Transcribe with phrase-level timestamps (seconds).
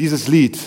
[0.00, 0.58] Dieses Lied,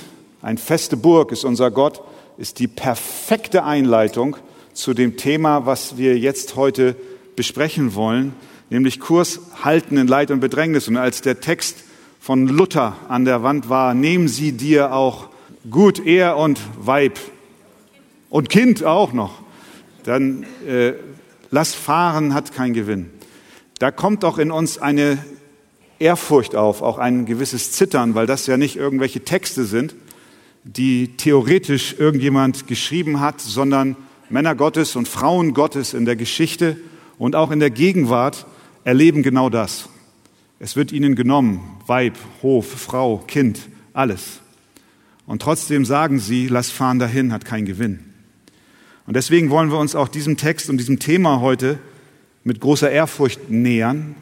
[0.44, 2.04] ein feste Burg ist unser Gott,
[2.38, 4.38] ist die perfekte Einleitung
[4.74, 6.96] zu dem Thema, was wir jetzt heute
[7.36, 8.36] besprechen wollen,
[8.70, 10.88] nämlich Kurs halten in Leid und Bedrängnis.
[10.88, 11.78] Und als der Text
[12.20, 15.30] von Luther an der Wand war, nehmen Sie dir auch
[15.68, 17.18] gut er und Weib
[18.30, 19.42] und Kind auch noch,
[20.04, 20.94] dann äh,
[21.50, 23.10] lass fahren hat kein Gewinn.
[23.80, 25.18] Da kommt auch in uns eine
[26.04, 29.96] Ehrfurcht auf, auch ein gewisses Zittern, weil das ja nicht irgendwelche Texte sind,
[30.66, 33.96] die theoretisch irgendjemand geschrieben hat, sondern
[34.30, 36.78] Männer Gottes und Frauen Gottes in der Geschichte
[37.18, 38.46] und auch in der Gegenwart
[38.84, 39.88] erleben genau das.
[40.60, 44.42] Es wird ihnen genommen, Weib, Hof, Frau, Kind, alles.
[45.26, 48.00] Und trotzdem sagen sie, lass fahren dahin, hat keinen Gewinn.
[49.06, 51.80] Und deswegen wollen wir uns auch diesem Text und diesem Thema heute
[52.44, 54.16] mit großer Ehrfurcht nähern,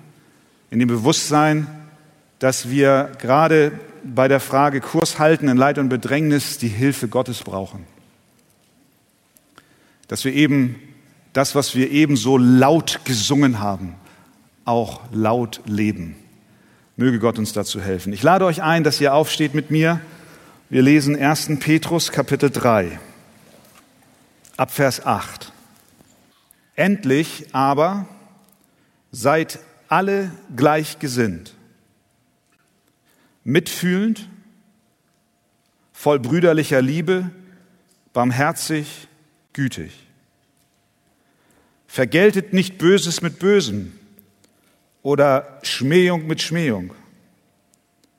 [0.71, 1.67] in dem Bewusstsein,
[2.39, 7.43] dass wir gerade bei der Frage Kurs halten in Leid und Bedrängnis die Hilfe Gottes
[7.43, 7.85] brauchen.
[10.07, 10.75] Dass wir eben
[11.33, 13.95] das, was wir eben so laut gesungen haben,
[14.65, 16.15] auch laut leben.
[16.97, 18.11] Möge Gott uns dazu helfen.
[18.13, 20.01] Ich lade euch ein, dass ihr aufsteht mit mir.
[20.69, 21.59] Wir lesen 1.
[21.59, 22.99] Petrus Kapitel 3
[24.57, 25.51] ab Vers 8.
[26.75, 28.07] Endlich aber
[29.11, 29.59] seid
[29.91, 31.53] alle gleichgesinnt,
[33.43, 34.29] mitfühlend,
[35.91, 37.29] voll brüderlicher Liebe,
[38.13, 39.09] barmherzig,
[39.51, 40.07] gütig.
[41.87, 43.91] Vergeltet nicht Böses mit Bösem
[45.03, 46.93] oder Schmähung mit Schmähung,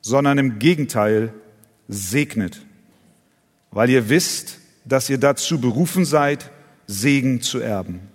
[0.02, 1.32] sondern im Gegenteil
[1.88, 2.66] segnet,
[3.70, 6.50] weil ihr wisst, dass ihr dazu berufen seid,
[6.86, 8.11] Segen zu erben.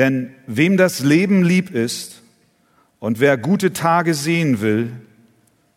[0.00, 2.22] Denn wem das Leben lieb ist
[3.00, 4.92] und wer gute Tage sehen will,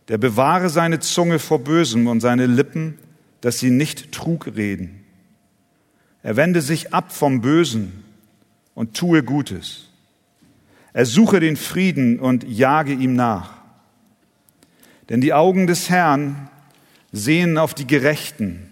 [0.08, 2.98] der bewahre seine Zunge vor Bösem und seine Lippen,
[3.42, 5.04] dass sie nicht Trug reden.
[6.22, 8.06] Er wende sich ab vom Bösen
[8.76, 9.90] und tue Gutes.
[10.94, 13.56] Er suche den Frieden und jage ihm nach.
[15.10, 16.48] Denn die Augen des Herrn
[17.12, 18.70] sehen auf die Gerechten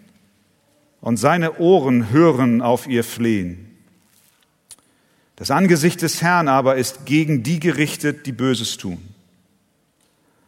[1.02, 3.71] und seine Ohren hören auf ihr Flehen.
[5.36, 9.00] Das Angesicht des Herrn aber ist gegen die gerichtet, die Böses tun.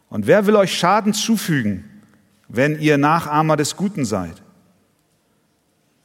[0.08, 1.84] Und wer will euch Schaden zufügen,
[2.48, 4.42] wenn ihr Nachahmer des Guten seid?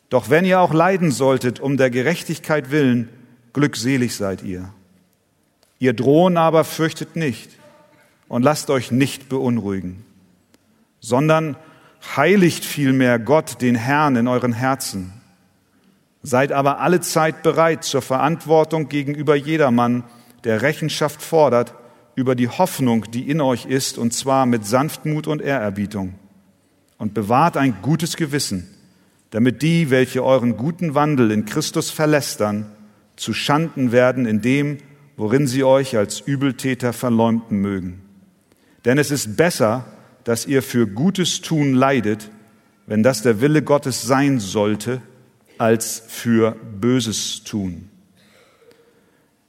[0.10, 3.10] Doch wenn ihr auch leiden solltet um der Gerechtigkeit willen,
[3.54, 4.74] glückselig seid ihr.
[5.78, 7.52] Ihr drohen aber fürchtet nicht
[8.28, 10.04] und lasst euch nicht beunruhigen,
[11.00, 11.56] sondern
[12.16, 15.14] heiligt vielmehr Gott, den Herrn, in euren Herzen.
[16.22, 20.04] Seid aber alle Zeit bereit zur Verantwortung gegenüber jedermann,
[20.44, 21.74] der Rechenschaft fordert
[22.16, 26.16] über die Hoffnung, die in euch ist, und zwar mit Sanftmut und Ehrerbietung.
[26.98, 28.68] Und bewahrt ein gutes Gewissen,
[29.30, 32.66] damit die, welche euren guten Wandel in Christus verlästern,
[33.16, 34.80] zu Schanden werden in dem,
[35.16, 38.02] worin sie euch als Übeltäter verleumden mögen.
[38.86, 39.86] Denn es ist besser,
[40.24, 42.32] dass ihr für Gutes tun leidet,
[42.88, 45.02] wenn das der Wille Gottes sein sollte,
[45.60, 47.90] als für Böses tun.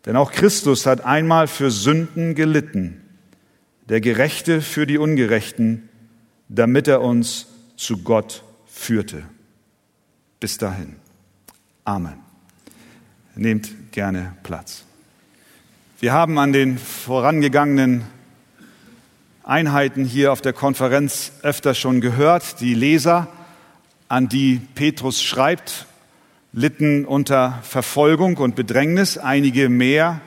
[0.05, 3.01] Denn auch Christus hat einmal für Sünden gelitten,
[3.89, 5.89] der Gerechte für die Ungerechten,
[6.49, 9.23] damit er uns zu Gott führte.
[10.41, 10.97] Bis dahin.
[11.85, 12.19] Amen.
[13.35, 14.85] Nehmt gerne Platz.
[16.01, 18.05] Wir haben an den vorangegangenen
[19.45, 22.61] Einheiten hier auf der Konferenz öfter schon gehört.
[22.61, 23.29] Die Leser,
[24.09, 25.87] an die Petrus schreibt,
[26.53, 30.21] litten unter Verfolgung und Bedrängnis, einige mehr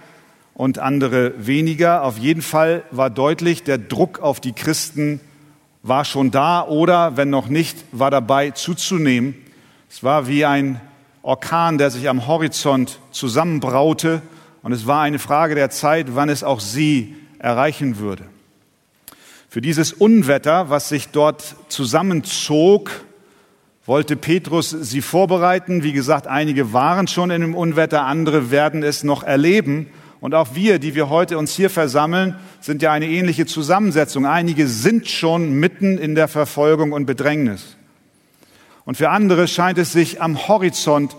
[0.54, 2.04] und andere weniger.
[2.04, 5.20] Auf jeden Fall war deutlich, der Druck auf die Christen
[5.82, 9.36] war schon da oder, wenn noch nicht, war dabei zuzunehmen.
[9.90, 10.80] Es war wie ein
[11.24, 14.22] Orkan, der sich am Horizont zusammenbraute
[14.62, 18.24] und es war eine Frage der Zeit, wann es auch sie erreichen würde.
[19.50, 22.92] Für dieses Unwetter, was sich dort zusammenzog,
[23.86, 25.84] wollte Petrus sie vorbereiten.
[25.84, 29.88] Wie gesagt, einige waren schon in dem Unwetter, andere werden es noch erleben.
[30.22, 34.26] Und auch wir, die wir heute uns hier versammeln, sind ja eine ähnliche Zusammensetzung.
[34.26, 37.76] Einige sind schon mitten in der Verfolgung und Bedrängnis.
[38.86, 41.18] Und für andere scheint es sich am Horizont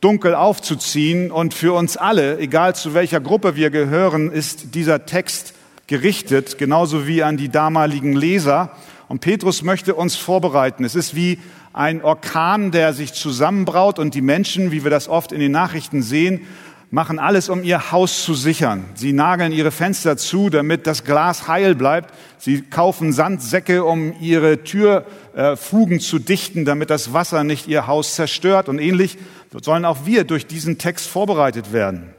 [0.00, 1.30] dunkel aufzuziehen.
[1.30, 5.54] Und für uns alle, egal zu welcher Gruppe wir gehören, ist dieser Text
[5.86, 8.72] gerichtet, genauso wie an die damaligen Leser.
[9.06, 10.84] Und Petrus möchte uns vorbereiten.
[10.84, 11.38] Es ist wie
[11.72, 16.02] ein Orkan, der sich zusammenbraut und die Menschen, wie wir das oft in den Nachrichten
[16.02, 16.46] sehen,
[16.90, 18.84] machen alles, um ihr Haus zu sichern.
[18.94, 22.14] Sie nageln ihre Fenster zu, damit das Glas heil bleibt.
[22.36, 28.68] Sie kaufen Sandsäcke, um ihre Türfugen zu dichten, damit das Wasser nicht ihr Haus zerstört.
[28.68, 29.16] Und ähnlich
[29.62, 32.12] sollen auch wir durch diesen Text vorbereitet werden.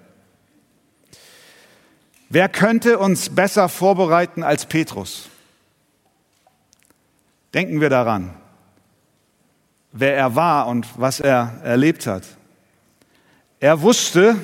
[2.30, 5.30] Wer könnte uns besser vorbereiten als Petrus?
[7.54, 8.34] Denken wir daran,
[9.94, 12.24] wer er war und was er erlebt hat.
[13.60, 14.36] Er wusste,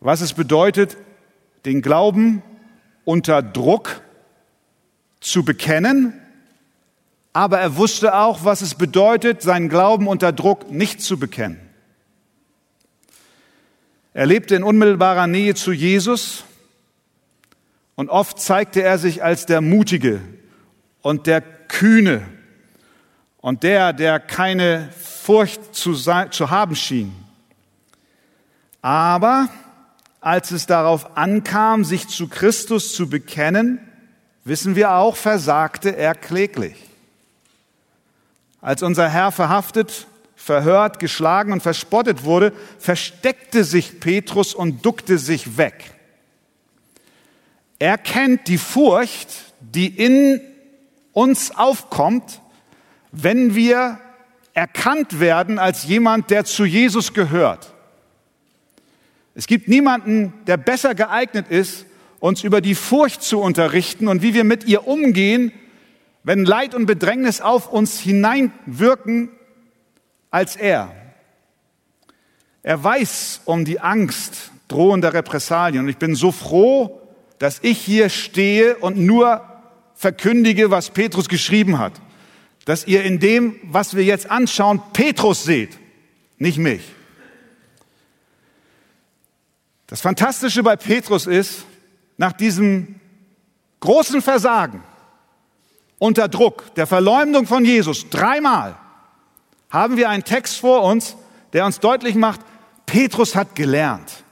[0.00, 0.96] was es bedeutet,
[1.66, 2.42] den Glauben
[3.04, 4.00] unter Druck
[5.20, 6.14] zu bekennen,
[7.32, 11.60] aber er wusste auch, was es bedeutet, seinen Glauben unter Druck nicht zu bekennen.
[14.14, 16.44] Er lebte in unmittelbarer Nähe zu Jesus
[17.96, 20.20] und oft zeigte er sich als der Mutige
[21.02, 22.22] und der Kühne
[23.48, 27.14] und der, der keine Furcht zu, sein, zu haben schien.
[28.82, 29.48] Aber
[30.20, 33.80] als es darauf ankam, sich zu Christus zu bekennen,
[34.44, 36.76] wissen wir auch, versagte er kläglich.
[38.60, 40.06] Als unser Herr verhaftet,
[40.36, 45.94] verhört, geschlagen und verspottet wurde, versteckte sich Petrus und duckte sich weg.
[47.78, 49.30] Er kennt die Furcht,
[49.60, 50.38] die in
[51.14, 52.42] uns aufkommt,
[53.12, 53.98] wenn wir
[54.54, 57.72] erkannt werden als jemand, der zu Jesus gehört.
[59.34, 61.86] Es gibt niemanden, der besser geeignet ist,
[62.18, 65.52] uns über die Furcht zu unterrichten und wie wir mit ihr umgehen,
[66.24, 69.30] wenn Leid und Bedrängnis auf uns hineinwirken,
[70.30, 70.92] als er.
[72.62, 77.00] Er weiß um die Angst drohender Repressalien und ich bin so froh,
[77.38, 79.42] dass ich hier stehe und nur
[79.94, 81.92] verkündige, was Petrus geschrieben hat.
[82.68, 85.78] Dass ihr in dem, was wir jetzt anschauen, Petrus seht,
[86.36, 86.82] nicht mich.
[89.86, 91.64] Das Fantastische bei Petrus ist,
[92.18, 93.00] nach diesem
[93.80, 94.82] großen Versagen,
[95.96, 98.76] unter Druck, der Verleumdung von Jesus, dreimal,
[99.70, 101.16] haben wir einen Text vor uns,
[101.54, 102.40] der uns deutlich macht,
[102.84, 104.24] Petrus hat gelernt.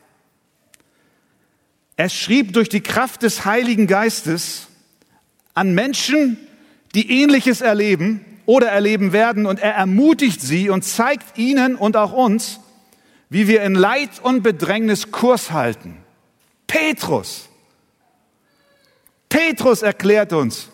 [1.97, 4.67] Er schrieb durch die Kraft des Heiligen Geistes
[5.55, 6.46] an Menschen,
[6.97, 12.13] die ähnliches erleben oder erleben werden, und er ermutigt sie und zeigt ihnen und auch
[12.13, 12.59] uns,
[13.29, 15.99] wie wir in Leid und Bedrängnis Kurs halten.
[16.67, 17.49] Petrus.
[19.29, 20.69] Petrus erklärt uns,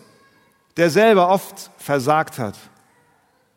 [0.77, 2.55] der selber oft versagt hat,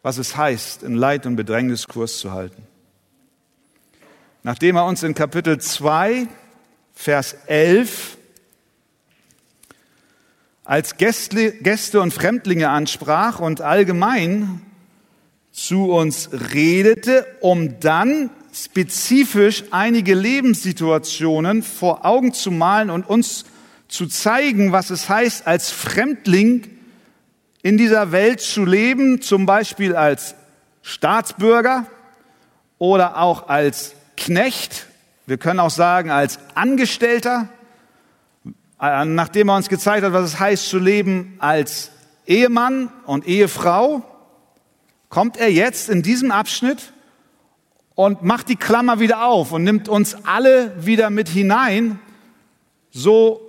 [0.02, 2.66] was es heißt, in Leid und Bedrängnis Kurs zu halten.
[4.42, 6.26] Nachdem er uns in Kapitel 2
[6.94, 8.16] Vers 11,
[10.66, 14.60] als Gäste und Fremdlinge ansprach und allgemein
[15.52, 23.44] zu uns redete, um dann spezifisch einige Lebenssituationen vor Augen zu malen und uns
[23.88, 26.66] zu zeigen, was es heißt, als Fremdling
[27.62, 30.34] in dieser Welt zu leben, zum Beispiel als
[30.82, 31.86] Staatsbürger
[32.78, 34.86] oder auch als Knecht.
[35.26, 37.48] Wir können auch sagen, als Angestellter,
[38.78, 41.90] nachdem er uns gezeigt hat, was es heißt zu leben als
[42.26, 44.02] Ehemann und Ehefrau,
[45.08, 46.92] kommt er jetzt in diesem Abschnitt
[47.94, 51.98] und macht die Klammer wieder auf und nimmt uns alle wieder mit hinein,
[52.90, 53.40] so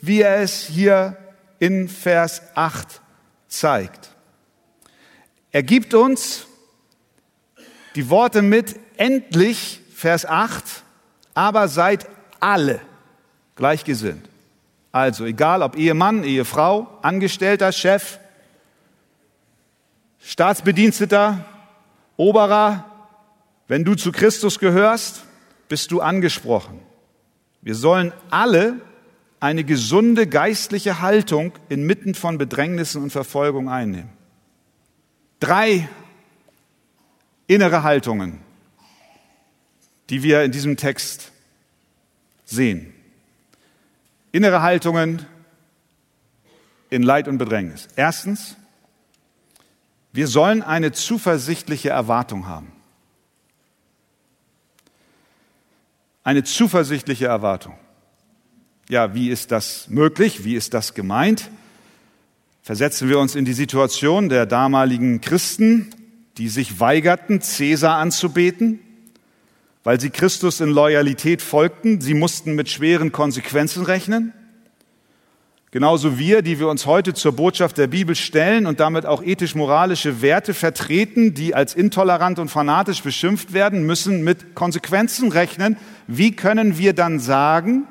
[0.00, 1.16] wie er es hier
[1.58, 3.00] in Vers 8
[3.48, 4.10] zeigt.
[5.50, 6.46] Er gibt uns
[7.94, 10.64] die Worte mit, endlich, Vers 8,
[11.32, 12.06] aber seid
[12.40, 12.80] alle
[13.56, 14.28] gleichgesinnt.
[14.94, 18.20] Also egal ob Ehemann, Ehefrau, Angestellter, Chef,
[20.20, 21.44] Staatsbediensteter,
[22.16, 22.84] Oberer,
[23.66, 25.24] wenn du zu Christus gehörst,
[25.68, 26.78] bist du angesprochen.
[27.60, 28.80] Wir sollen alle
[29.40, 34.10] eine gesunde geistliche Haltung inmitten von Bedrängnissen und Verfolgung einnehmen.
[35.40, 35.88] Drei
[37.48, 38.44] innere Haltungen
[40.10, 41.32] die wir in diesem Text
[42.44, 42.93] sehen.
[44.34, 45.24] Innere Haltungen
[46.90, 47.86] in Leid und Bedrängnis.
[47.94, 48.56] Erstens,
[50.12, 52.72] wir sollen eine zuversichtliche Erwartung haben.
[56.24, 57.78] Eine zuversichtliche Erwartung.
[58.88, 60.42] Ja, wie ist das möglich?
[60.42, 61.48] Wie ist das gemeint?
[62.60, 65.94] Versetzen wir uns in die Situation der damaligen Christen,
[66.38, 68.80] die sich weigerten, Cäsar anzubeten,
[69.84, 72.00] weil sie Christus in Loyalität folgten.
[72.00, 74.32] Sie mussten mit schweren Konsequenzen rechnen.
[75.70, 80.22] Genauso wir, die wir uns heute zur Botschaft der Bibel stellen und damit auch ethisch-moralische
[80.22, 85.76] Werte vertreten, die als intolerant und fanatisch beschimpft werden, müssen mit Konsequenzen rechnen.
[86.06, 87.88] Wie können wir dann sagen,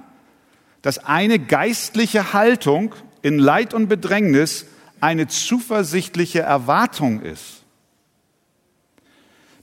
[0.82, 4.66] dass eine geistliche Haltung in Leid und Bedrängnis
[5.02, 7.64] eine zuversichtliche Erwartung ist?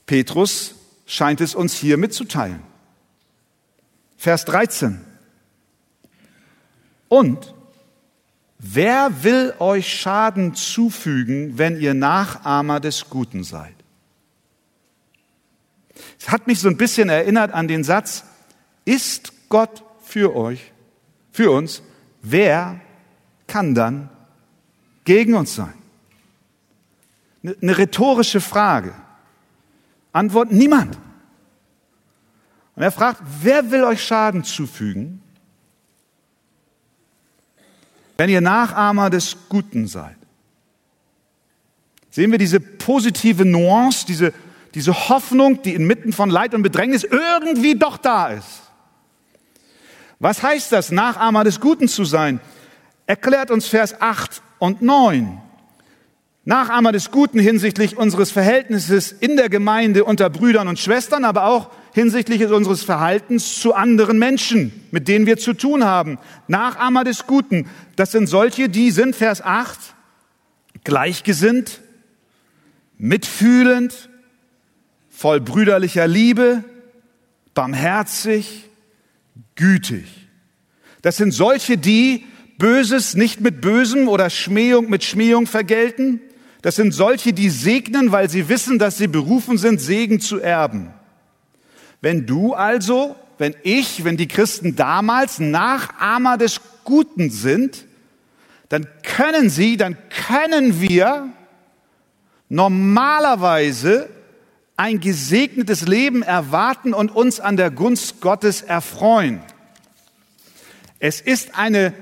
[0.05, 0.75] Petrus
[1.11, 2.61] scheint es uns hier mitzuteilen.
[4.17, 5.01] Vers 13.
[7.09, 7.53] Und
[8.63, 13.73] Wer will euch Schaden zufügen, wenn ihr Nachahmer des Guten seid?
[16.19, 18.23] Es hat mich so ein bisschen erinnert an den Satz,
[18.85, 20.71] ist Gott für euch,
[21.31, 21.81] für uns,
[22.21, 22.79] wer
[23.47, 24.09] kann dann
[25.05, 25.73] gegen uns sein?
[27.43, 28.93] Eine rhetorische Frage.
[30.13, 30.97] Antwort niemand.
[32.75, 35.21] Und er fragt, wer will euch Schaden zufügen,
[38.17, 40.15] wenn ihr Nachahmer des Guten seid.
[42.11, 44.33] Sehen wir diese positive Nuance, diese,
[44.75, 48.61] diese Hoffnung, die inmitten von Leid und Bedrängnis irgendwie doch da ist.
[50.19, 52.39] Was heißt das, Nachahmer des Guten zu sein?
[53.07, 55.41] Erklärt uns Vers 8 und 9.
[56.43, 61.69] Nachahmer des Guten hinsichtlich unseres Verhältnisses in der Gemeinde unter Brüdern und Schwestern, aber auch
[61.93, 66.17] hinsichtlich unseres Verhaltens zu anderen Menschen, mit denen wir zu tun haben.
[66.47, 69.77] Nachahmer des Guten, das sind solche, die sind, Vers 8,
[70.83, 71.81] gleichgesinnt,
[72.97, 74.09] mitfühlend,
[75.09, 76.63] voll brüderlicher Liebe,
[77.53, 78.67] barmherzig,
[79.53, 80.05] gütig.
[81.03, 82.25] Das sind solche, die
[82.57, 86.21] Böses nicht mit Bösem oder Schmähung mit Schmähung vergelten.
[86.61, 90.93] Das sind solche, die segnen, weil sie wissen, dass sie berufen sind, Segen zu erben.
[92.01, 97.85] Wenn du also, wenn ich, wenn die Christen damals Nachahmer des Guten sind,
[98.69, 101.29] dann können sie, dann können wir
[102.49, 104.09] normalerweise
[104.77, 109.41] ein gesegnetes Leben erwarten und uns an der Gunst Gottes erfreuen.
[110.99, 111.93] Es ist eine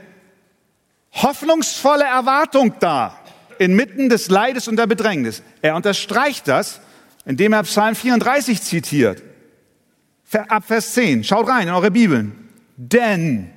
[1.12, 3.18] hoffnungsvolle Erwartung da,
[3.60, 5.44] inmitten des Leides und der Bedrängnis.
[5.62, 6.82] Er unterstreicht das,
[7.26, 9.22] indem er Psalm 34 zitiert
[10.32, 11.24] ab Vers 10.
[11.24, 12.50] Schaut rein in eure Bibeln.
[12.78, 13.50] Denn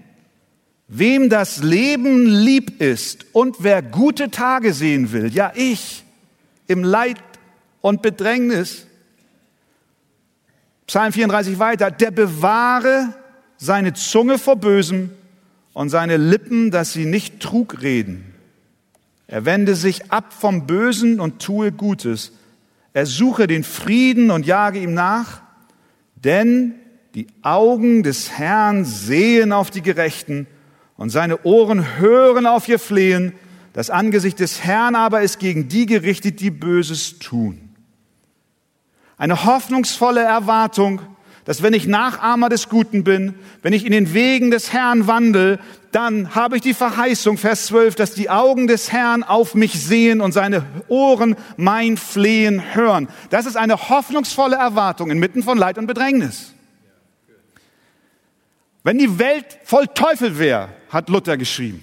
[0.88, 6.04] wem das Leben lieb ist und wer gute Tage sehen will, ja ich,
[6.66, 7.18] im Leid
[7.80, 8.86] und Bedrängnis,
[10.86, 13.14] Psalm 34 weiter, der bewahre
[13.56, 15.10] seine Zunge vor Bösem
[15.72, 18.31] und seine Lippen, dass sie nicht Trug reden.
[19.32, 22.32] Er wende sich ab vom Bösen und tue Gutes.
[22.92, 25.40] Er suche den Frieden und jage ihm nach.
[26.16, 26.74] Denn
[27.14, 30.46] die Augen des Herrn sehen auf die Gerechten
[30.98, 33.32] und seine Ohren hören auf ihr Flehen.
[33.72, 37.70] Das Angesicht des Herrn aber ist gegen die gerichtet, die Böses tun.
[39.16, 41.00] Eine hoffnungsvolle Erwartung,
[41.44, 45.58] dass wenn ich Nachahmer des Guten bin, wenn ich in den Wegen des Herrn wandel,
[45.90, 50.20] dann habe ich die Verheißung, Vers 12, dass die Augen des Herrn auf mich sehen
[50.20, 53.08] und seine Ohren mein Flehen hören.
[53.30, 56.54] Das ist eine hoffnungsvolle Erwartung inmitten von Leid und Bedrängnis.
[58.84, 61.82] Wenn die Welt voll Teufel wäre, hat Luther geschrieben,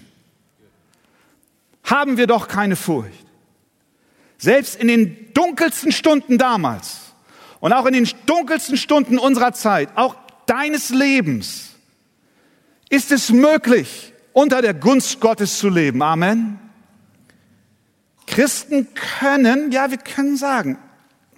[1.83, 3.25] haben wir doch keine Furcht.
[4.37, 7.08] Selbst in den dunkelsten Stunden damals
[7.59, 11.69] und auch in den dunkelsten Stunden unserer Zeit, auch deines Lebens,
[12.89, 16.01] ist es möglich, unter der Gunst Gottes zu leben.
[16.01, 16.59] Amen.
[18.25, 20.77] Christen können, ja, wir können sagen,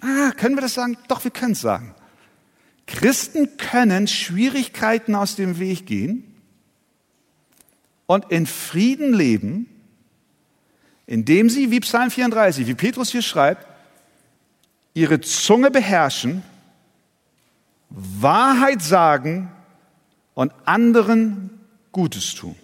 [0.00, 0.96] ah, können wir das sagen?
[1.08, 1.94] Doch, wir können es sagen.
[2.86, 6.34] Christen können Schwierigkeiten aus dem Weg gehen
[8.06, 9.68] und in Frieden leben,
[11.06, 13.66] indem sie, wie Psalm 34, wie Petrus hier schreibt,
[14.94, 16.42] ihre Zunge beherrschen,
[17.90, 19.50] Wahrheit sagen
[20.34, 21.50] und anderen
[21.92, 22.56] Gutes tun.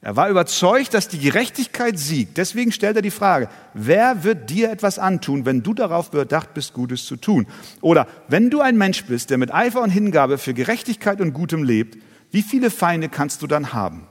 [0.00, 2.38] Er war überzeugt, dass die Gerechtigkeit siegt.
[2.38, 6.72] Deswegen stellt er die Frage, wer wird dir etwas antun, wenn du darauf bedacht bist,
[6.72, 7.48] Gutes zu tun?
[7.80, 11.64] Oder wenn du ein Mensch bist, der mit Eifer und Hingabe für Gerechtigkeit und Gutem
[11.64, 11.98] lebt,
[12.30, 14.06] wie viele Feinde kannst du dann haben?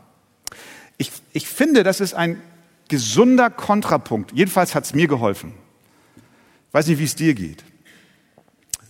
[0.98, 2.42] Ich, ich finde, das ist ein
[2.90, 4.34] gesunder Kontrapunkt.
[4.34, 5.54] Jedenfalls hat es mir geholfen.
[6.78, 7.64] Weiß nicht, wie es dir geht,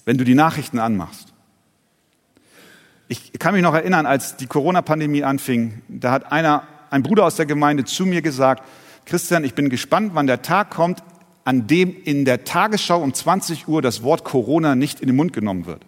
[0.03, 1.31] wenn du die Nachrichten anmachst.
[3.07, 7.37] Ich kann mich noch erinnern, als die Corona-Pandemie anfing, da hat einer ein Bruder aus
[7.37, 8.63] der Gemeinde zu mir gesagt,
[9.05, 11.01] Christian, ich bin gespannt, wann der Tag kommt,
[11.45, 15.31] an dem in der Tagesschau um 20 Uhr das Wort Corona nicht in den Mund
[15.31, 15.85] genommen wird.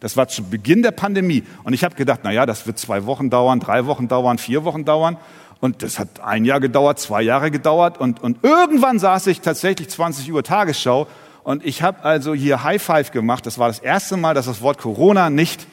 [0.00, 1.42] Das war zu Beginn der Pandemie.
[1.64, 4.64] Und ich habe gedacht, na ja, das wird zwei Wochen dauern, drei Wochen dauern, vier
[4.64, 5.18] Wochen dauern.
[5.60, 9.90] Und das hat ein Jahr gedauert, zwei Jahre gedauert und, und irgendwann saß ich tatsächlich
[9.90, 11.06] 20 Uhr Tagesschau
[11.44, 13.46] und ich habe also hier High Five gemacht.
[13.46, 15.66] Das war das erste Mal, dass das Wort Corona nicht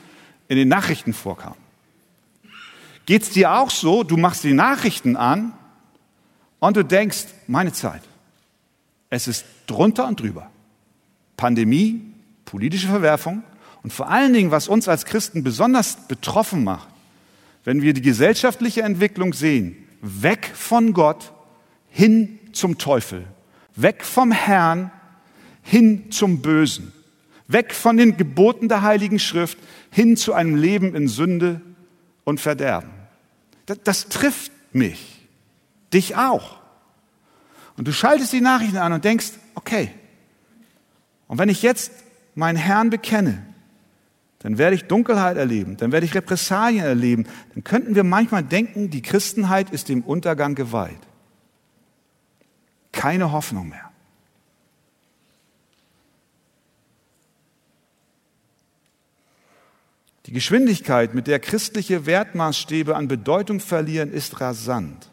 [0.47, 1.55] in den Nachrichten vorkam.
[3.05, 4.03] Geht's dir auch so?
[4.03, 5.53] Du machst die Nachrichten an
[6.59, 8.01] und du denkst, meine Zeit.
[9.09, 10.49] Es ist drunter und drüber.
[11.37, 12.01] Pandemie,
[12.45, 13.43] politische Verwerfung
[13.83, 16.89] und vor allen Dingen, was uns als Christen besonders betroffen macht,
[17.63, 21.31] wenn wir die gesellschaftliche Entwicklung sehen, weg von Gott
[21.89, 23.25] hin zum Teufel,
[23.75, 24.91] weg vom Herrn
[25.69, 26.91] hin zum Bösen,
[27.47, 29.57] weg von den Geboten der Heiligen Schrift
[29.91, 31.61] hin zu einem Leben in Sünde
[32.23, 32.89] und Verderben.
[33.67, 35.27] Das, das trifft mich,
[35.93, 36.57] dich auch.
[37.77, 39.91] Und du schaltest die Nachrichten an und denkst, okay,
[41.27, 41.91] und wenn ich jetzt
[42.33, 43.45] meinen Herrn bekenne,
[44.39, 48.89] dann werde ich Dunkelheit erleben, dann werde ich Repressalien erleben, dann könnten wir manchmal denken,
[48.89, 50.99] die Christenheit ist dem Untergang geweiht.
[52.91, 53.88] Keine Hoffnung mehr.
[60.29, 65.09] Die Geschwindigkeit, mit der christliche Wertmaßstäbe an Bedeutung verlieren, ist rasant.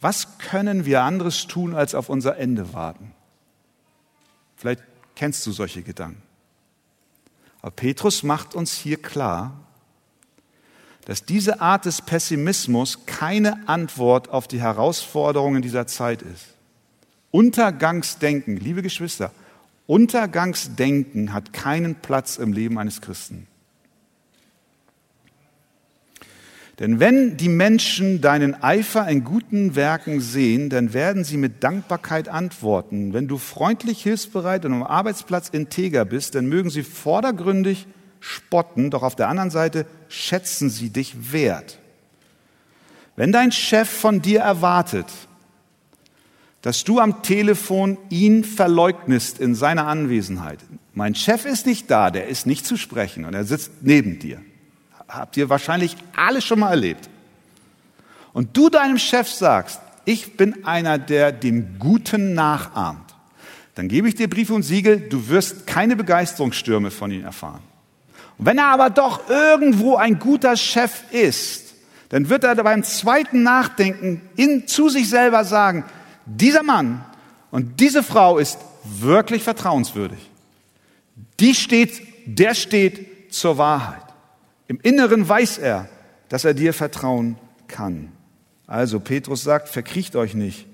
[0.00, 3.10] Was können wir anderes tun, als auf unser Ende warten?
[4.54, 4.84] Vielleicht
[5.16, 6.22] kennst du solche Gedanken.
[7.60, 9.52] Aber Petrus macht uns hier klar,
[11.06, 16.54] dass diese Art des Pessimismus keine Antwort auf die Herausforderungen dieser Zeit ist.
[17.32, 19.32] Untergangsdenken, liebe Geschwister,
[19.88, 23.48] Untergangsdenken hat keinen Platz im Leben eines Christen.
[26.80, 32.30] Denn wenn die Menschen deinen Eifer in guten Werken sehen, dann werden sie mit Dankbarkeit
[32.30, 33.12] antworten.
[33.12, 37.86] Wenn du freundlich, hilfsbereit und am Arbeitsplatz integer bist, dann mögen sie vordergründig
[38.18, 41.78] spotten, doch auf der anderen Seite schätzen sie dich wert.
[43.14, 45.06] Wenn dein Chef von dir erwartet,
[46.62, 50.60] dass du am Telefon ihn verleugnest in seiner Anwesenheit.
[50.94, 54.40] Mein Chef ist nicht da, der ist nicht zu sprechen und er sitzt neben dir
[55.10, 57.08] habt ihr wahrscheinlich alle schon mal erlebt.
[58.32, 63.14] Und du deinem Chef sagst, ich bin einer, der dem Guten nachahmt,
[63.74, 67.62] dann gebe ich dir Briefe und Siegel, du wirst keine Begeisterungsstürme von ihm erfahren.
[68.38, 71.74] Und wenn er aber doch irgendwo ein guter Chef ist,
[72.10, 75.84] dann wird er beim zweiten Nachdenken in, zu sich selber sagen,
[76.26, 77.04] dieser Mann
[77.50, 80.30] und diese Frau ist wirklich vertrauenswürdig.
[81.38, 84.09] Die steht, der steht zur Wahrheit.
[84.70, 85.88] Im Inneren weiß er,
[86.28, 88.12] dass er dir vertrauen kann.
[88.68, 90.68] Also Petrus sagt, verkriecht euch nicht.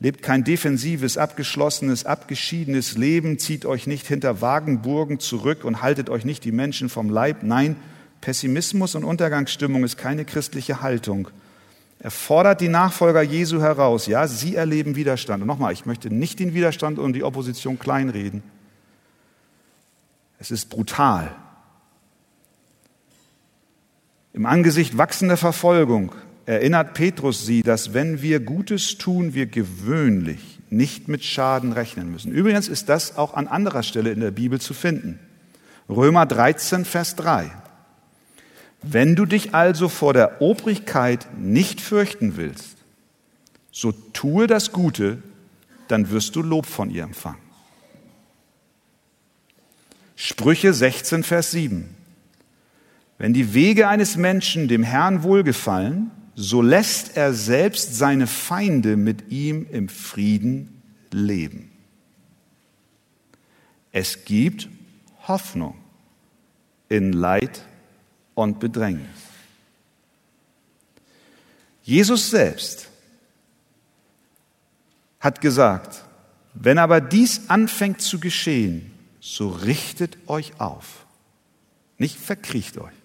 [0.00, 6.24] Lebt kein defensives, abgeschlossenes, abgeschiedenes Leben, zieht euch nicht hinter Wagenburgen zurück und haltet euch
[6.24, 7.42] nicht die Menschen vom Leib.
[7.42, 7.76] Nein,
[8.22, 11.28] Pessimismus und Untergangsstimmung ist keine christliche Haltung.
[11.98, 14.06] Er fordert die Nachfolger Jesu heraus.
[14.06, 15.42] Ja, sie erleben Widerstand.
[15.42, 18.42] Und nochmal, ich möchte nicht den Widerstand und die Opposition kleinreden.
[20.38, 21.36] Es ist brutal.
[24.32, 26.12] Im Angesicht wachsender Verfolgung
[26.46, 32.32] erinnert Petrus sie, dass wenn wir Gutes tun, wir gewöhnlich nicht mit Schaden rechnen müssen.
[32.32, 35.18] Übrigens ist das auch an anderer Stelle in der Bibel zu finden.
[35.88, 37.50] Römer 13, Vers 3.
[38.82, 42.76] Wenn du dich also vor der Obrigkeit nicht fürchten willst,
[43.72, 45.22] so tue das Gute,
[45.88, 47.40] dann wirst du Lob von ihr empfangen.
[50.16, 51.97] Sprüche 16, Vers 7.
[53.18, 59.32] Wenn die Wege eines Menschen dem Herrn wohlgefallen, so lässt er selbst seine Feinde mit
[59.32, 61.72] ihm im Frieden leben.
[63.90, 64.68] Es gibt
[65.26, 65.74] Hoffnung
[66.88, 67.62] in Leid
[68.34, 69.08] und Bedrängnis.
[71.82, 72.88] Jesus selbst
[75.18, 76.04] hat gesagt,
[76.54, 81.04] wenn aber dies anfängt zu geschehen, so richtet euch auf,
[81.96, 82.97] nicht verkriecht euch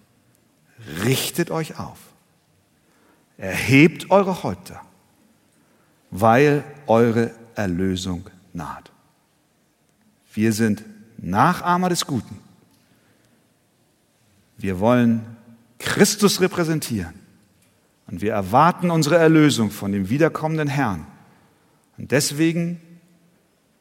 [1.04, 1.98] richtet euch auf.
[3.36, 4.80] Erhebt eure Häupter,
[6.10, 8.90] weil eure Erlösung naht.
[10.32, 10.84] Wir sind
[11.18, 12.38] Nachahmer des Guten.
[14.56, 15.24] Wir wollen
[15.78, 17.14] Christus repräsentieren.
[18.06, 21.06] Und wir erwarten unsere Erlösung von dem wiederkommenden Herrn.
[21.96, 22.80] Und deswegen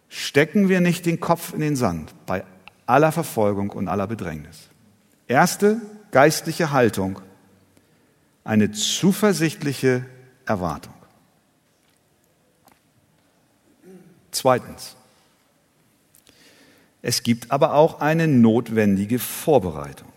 [0.09, 2.43] stecken wir nicht den Kopf in den Sand bei
[2.85, 4.69] aller Verfolgung und aller Bedrängnis.
[5.27, 5.81] Erste
[6.13, 7.19] geistliche Haltung
[8.45, 10.05] eine zuversichtliche
[10.45, 10.93] Erwartung.
[14.31, 14.95] Zweitens.
[17.01, 20.07] Es gibt aber auch eine notwendige Vorbereitung.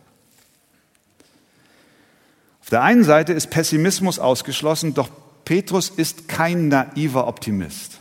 [2.60, 5.08] Auf der einen Seite ist Pessimismus ausgeschlossen, doch
[5.44, 8.00] Petrus ist kein naiver Optimist.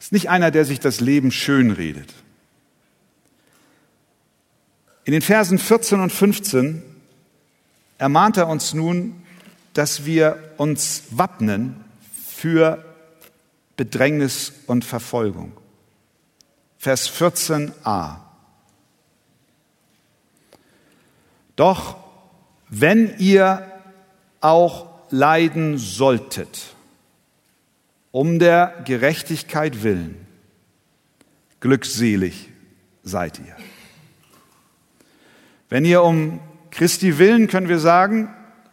[0.00, 2.12] Ist nicht einer, der sich das Leben schönredet.
[5.04, 6.82] In den Versen 14 und 15
[7.98, 9.22] ermahnt er uns nun,
[9.74, 11.84] dass wir uns wappnen
[12.28, 12.84] für
[13.76, 15.52] Bedrängnis und Verfolgung.
[16.78, 18.18] Vers 14a.
[21.56, 21.96] Doch
[22.68, 23.70] wenn ihr
[24.40, 26.74] auch leiden solltet,
[28.10, 30.26] um der Gerechtigkeit willen,
[31.60, 32.50] glückselig
[33.02, 33.56] seid ihr.
[35.72, 36.38] Wenn ihr um
[36.70, 38.28] Christi willen, können wir sagen,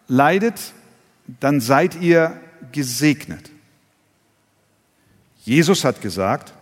[0.09, 0.73] leidet,
[1.39, 2.37] dann seid ihr
[2.73, 3.49] gesegnet.
[5.45, 6.53] Jesus hat gesagt,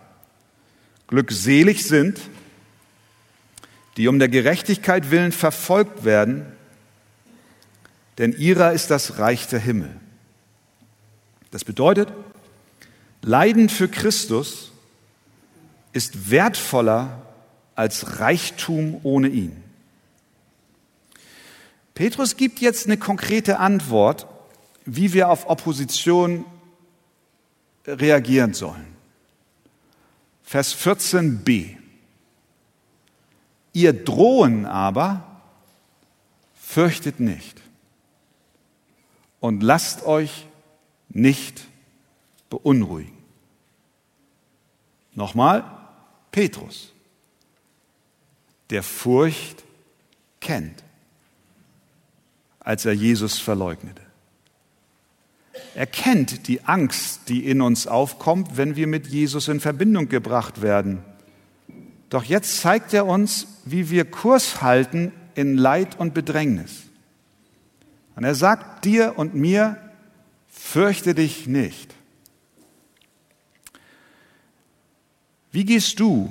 [1.08, 2.20] glückselig sind,
[3.96, 6.46] die um der Gerechtigkeit willen verfolgt werden,
[8.18, 9.90] denn ihrer ist das Reich der Himmel.
[11.50, 12.12] Das bedeutet,
[13.22, 14.70] Leiden für Christus
[15.92, 17.26] ist wertvoller
[17.74, 19.64] als Reichtum ohne ihn.
[21.98, 24.28] Petrus gibt jetzt eine konkrete Antwort,
[24.84, 26.44] wie wir auf Opposition
[27.88, 28.86] reagieren sollen.
[30.44, 31.76] Vers 14b.
[33.72, 35.42] Ihr drohen aber,
[36.54, 37.60] fürchtet nicht
[39.40, 40.46] und lasst euch
[41.08, 41.66] nicht
[42.48, 43.18] beunruhigen.
[45.14, 45.64] Nochmal,
[46.30, 46.92] Petrus,
[48.70, 49.64] der Furcht
[50.38, 50.84] kennt
[52.68, 54.02] als er Jesus verleugnete.
[55.74, 60.60] Er kennt die Angst, die in uns aufkommt, wenn wir mit Jesus in Verbindung gebracht
[60.60, 61.02] werden.
[62.10, 66.82] Doch jetzt zeigt er uns, wie wir Kurs halten in Leid und Bedrängnis.
[68.16, 69.78] Und er sagt dir und mir,
[70.48, 71.94] fürchte dich nicht.
[75.52, 76.30] Wie gehst du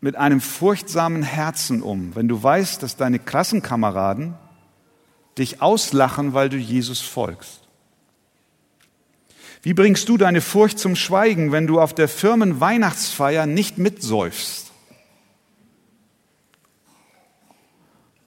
[0.00, 4.34] mit einem furchtsamen Herzen um, wenn du weißt, dass deine Klassenkameraden
[5.38, 7.60] dich auslachen, weil du Jesus folgst?
[9.62, 14.72] Wie bringst du deine Furcht zum Schweigen, wenn du auf der Firmenweihnachtsfeier nicht mitsäufst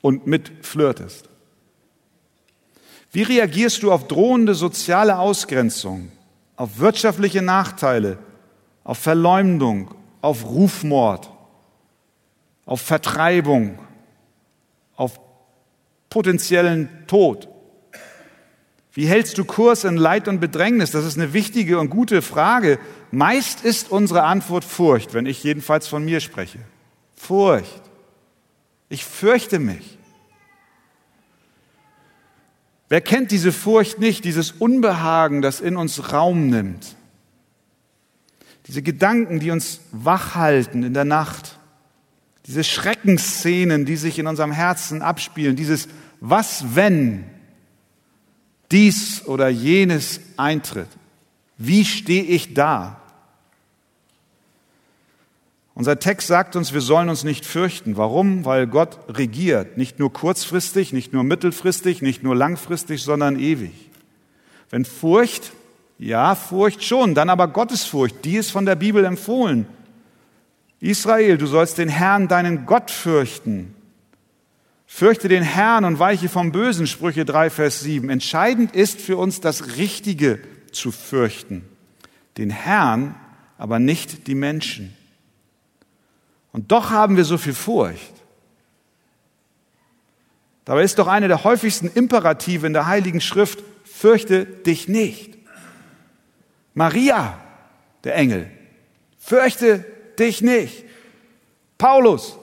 [0.02, 1.30] und mitflirtest?
[3.12, 6.12] Wie reagierst du auf drohende soziale Ausgrenzung,
[6.56, 8.18] auf wirtschaftliche Nachteile,
[8.84, 11.30] auf Verleumdung, auf Rufmord,
[12.66, 13.80] auf Vertreibung,
[16.10, 17.48] potenziellen Tod?
[18.94, 20.90] Wie hältst du Kurs in Leid und Bedrängnis?
[20.92, 22.80] Das ist eine wichtige und gute Frage.
[23.12, 26.60] Meist ist unsere Antwort Furcht, wenn ich jedenfalls von mir spreche.
[27.16, 27.84] Furcht.
[28.90, 29.98] Ich fürchte mich.
[32.90, 36.96] Wer kennt diese Furcht nicht, dieses Unbehagen, das in uns Raum nimmt?
[38.66, 41.57] Diese Gedanken, die uns wach halten in der Nacht.
[42.48, 45.90] Diese Schreckensszenen, die sich in unserem Herzen abspielen, dieses
[46.22, 47.26] Was wenn
[48.72, 50.88] dies oder jenes eintritt,
[51.58, 53.02] wie stehe ich da?
[55.74, 57.98] Unser Text sagt uns, wir sollen uns nicht fürchten.
[57.98, 58.46] Warum?
[58.46, 63.92] Weil Gott regiert, nicht nur kurzfristig, nicht nur mittelfristig, nicht nur langfristig, sondern ewig.
[64.72, 65.52] Wenn Furcht,
[66.00, 69.68] ja, Furcht schon, dann aber Gottesfurcht, die ist von der Bibel empfohlen.
[70.80, 73.74] Israel, du sollst den Herrn, deinen Gott fürchten.
[74.86, 78.10] Fürchte den Herrn und weiche vom Bösen, Sprüche 3, Vers 7.
[78.10, 80.40] Entscheidend ist für uns das Richtige
[80.72, 81.68] zu fürchten.
[82.38, 83.16] Den Herrn,
[83.58, 84.96] aber nicht die Menschen.
[86.52, 88.14] Und doch haben wir so viel Furcht.
[90.66, 95.38] Dabei ist doch eine der häufigsten Imperative in der Heiligen Schrift, fürchte dich nicht.
[96.74, 97.40] Maria,
[98.04, 98.52] der Engel,
[99.18, 99.86] fürchte
[100.20, 100.86] dich nicht.
[101.78, 102.38] Paulus,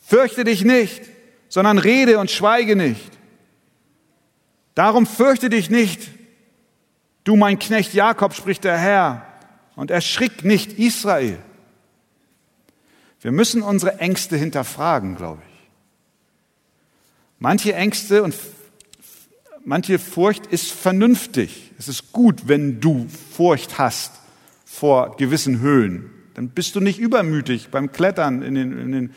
[0.00, 1.02] fürchte dich nicht,
[1.48, 3.10] sondern rede und schweige nicht.
[4.74, 6.10] Darum fürchte dich nicht,
[7.24, 9.26] du mein Knecht Jakob, spricht der Herr,
[9.74, 11.38] und erschrick nicht Israel.
[13.20, 15.68] Wir müssen unsere Ängste hinterfragen, glaube ich.
[17.38, 18.34] Manche Ängste und
[19.64, 21.72] manche Furcht ist vernünftig.
[21.78, 24.12] Es ist gut, wenn du Furcht hast
[24.64, 29.14] vor gewissen Höhen dann bist du nicht übermütig beim Klettern in den, in den,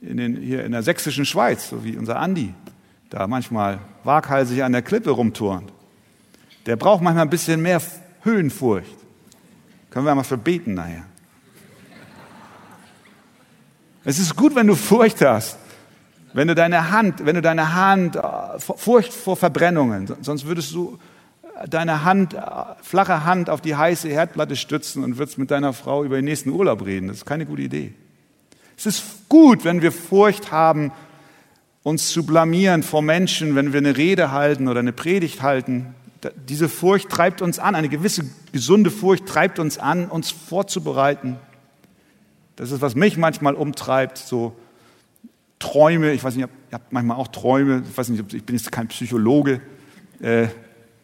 [0.00, 2.54] in den, hier in der sächsischen Schweiz, so wie unser Andi,
[3.08, 5.72] da manchmal waghalsig an der Klippe rumturnt.
[6.66, 7.82] Der braucht manchmal ein bisschen mehr
[8.22, 8.96] Höhenfurcht.
[9.90, 11.06] Können wir mal verbeten nachher.
[14.04, 15.58] Es ist gut, wenn du Furcht hast.
[16.34, 18.22] Wenn du deine Hand, wenn du deine Hand äh,
[18.60, 20.08] Furcht vor Verbrennungen.
[20.20, 21.00] Sonst würdest du
[21.68, 22.36] deine Hand,
[22.82, 26.50] flache Hand auf die heiße Herdplatte stützen und würdest mit deiner Frau über den nächsten
[26.50, 27.08] Urlaub reden.
[27.08, 27.92] Das ist keine gute Idee.
[28.76, 30.92] Es ist gut, wenn wir Furcht haben,
[31.82, 35.94] uns zu blamieren vor Menschen, wenn wir eine Rede halten oder eine Predigt halten.
[36.48, 41.36] Diese Furcht treibt uns an, eine gewisse gesunde Furcht treibt uns an, uns vorzubereiten.
[42.56, 44.54] Das ist, was mich manchmal umtreibt, so
[45.58, 46.12] Träume.
[46.12, 47.82] Ich weiß nicht, ihr habt manchmal auch Träume.
[47.88, 49.60] Ich weiß nicht, ich bin jetzt kein Psychologe.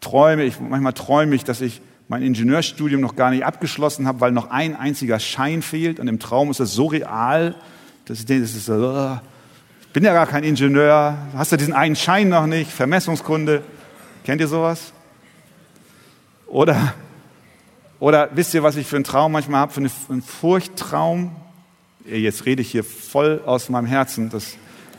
[0.01, 4.33] Träume, ich, manchmal träume ich, dass ich mein Ingenieurstudium noch gar nicht abgeschlossen habe, weil
[4.33, 5.99] noch ein einziger Schein fehlt.
[5.99, 7.57] Und im Traum ist das so real,
[8.05, 9.19] dass ich denke, das ist, uh,
[9.81, 11.17] ich bin ja gar kein Ingenieur.
[11.35, 12.71] Hast du diesen einen Schein noch nicht?
[12.71, 13.63] Vermessungskunde.
[14.25, 14.93] Kennt ihr sowas?
[16.47, 16.95] Oder,
[17.99, 19.73] oder wisst ihr, was ich für einen Traum manchmal habe?
[19.73, 21.35] Für einen Furchttraum.
[22.05, 24.31] Jetzt rede ich hier voll aus meinem Herzen.
[24.31, 24.57] Das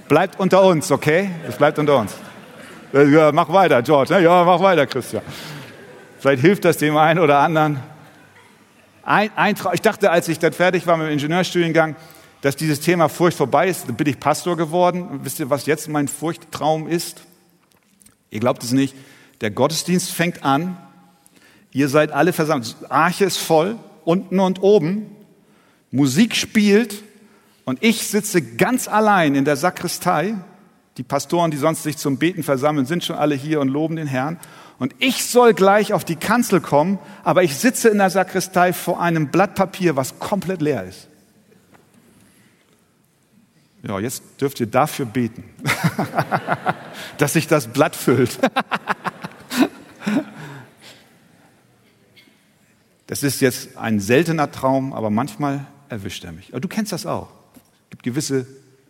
[0.09, 1.29] bleibt unter uns, okay?
[1.45, 2.13] Das bleibt unter uns.
[2.93, 4.13] Ja, mach weiter, George.
[4.13, 4.23] Ne?
[4.23, 5.21] Ja, mach weiter, Christian.
[6.19, 7.79] Vielleicht hilft das dem einen oder anderen.
[9.03, 11.95] Ein, ein ich dachte, als ich dann fertig war mit dem Ingenieurstudiengang,
[12.41, 13.87] dass dieses Thema Furcht vorbei ist.
[13.87, 15.19] Dann bin ich Pastor geworden.
[15.23, 17.23] wisst ihr, was jetzt mein Furchttraum ist?
[18.29, 18.95] Ihr glaubt es nicht.
[19.41, 20.77] Der Gottesdienst fängt an.
[21.71, 22.75] Ihr seid alle versammelt.
[22.89, 25.15] Arche ist voll, unten und oben.
[25.91, 27.03] Musik spielt
[27.65, 30.35] und ich sitze ganz allein in der Sakristei.
[30.97, 34.07] Die Pastoren, die sonst sich zum Beten versammeln, sind schon alle hier und loben den
[34.07, 34.39] Herrn.
[34.79, 38.99] Und ich soll gleich auf die Kanzel kommen, aber ich sitze in der Sakristei vor
[38.99, 41.07] einem Blatt Papier, was komplett leer ist.
[43.83, 45.43] Ja, jetzt dürft ihr dafür beten,
[47.17, 48.39] dass sich das Blatt füllt.
[53.05, 56.49] das ist jetzt ein seltener Traum, aber manchmal erwischt er mich.
[56.49, 57.29] Aber du kennst das auch.
[57.85, 58.47] Es gibt gewisse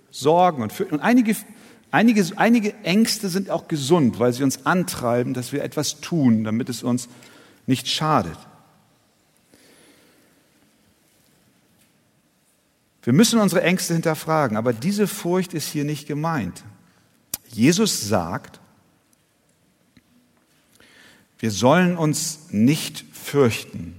[0.09, 1.35] Sorgen und, und einige
[1.97, 6.69] Einige, einige Ängste sind auch gesund, weil sie uns antreiben, dass wir etwas tun, damit
[6.69, 7.09] es uns
[7.65, 8.37] nicht schadet.
[13.01, 16.63] Wir müssen unsere Ängste hinterfragen, aber diese Furcht ist hier nicht gemeint.
[17.47, 18.59] Jesus sagt,
[21.39, 23.95] wir sollen uns nicht fürchten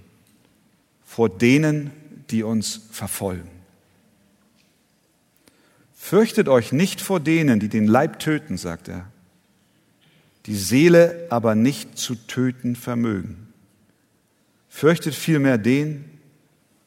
[1.04, 1.90] vor denen,
[2.30, 3.57] die uns verfolgen.
[6.08, 9.12] Fürchtet euch nicht vor denen, die den Leib töten, sagt er,
[10.46, 13.52] die Seele aber nicht zu töten vermögen.
[14.70, 16.06] Fürchtet vielmehr den,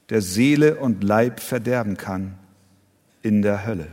[0.09, 2.33] der Seele und Leib verderben kann
[3.21, 3.89] in der Hölle.